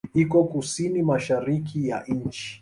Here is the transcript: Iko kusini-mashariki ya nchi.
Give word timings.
Iko 0.21 0.39
kusini-mashariki 0.51 1.77
ya 1.89 1.97
nchi. 2.19 2.47